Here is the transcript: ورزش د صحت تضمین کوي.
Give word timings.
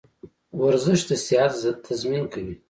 ورزش 0.61 0.99
د 1.09 1.11
صحت 1.25 1.53
تضمین 1.85 2.23
کوي. 2.33 2.55